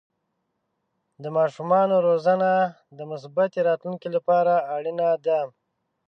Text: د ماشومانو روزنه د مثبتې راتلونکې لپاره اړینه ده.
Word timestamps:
د 1.23 1.25
ماشومانو 1.37 1.95
روزنه 2.07 2.51
د 2.97 2.99
مثبتې 3.11 3.59
راتلونکې 3.69 4.09
لپاره 4.15 4.53
اړینه 4.75 5.09
ده. 5.25 5.39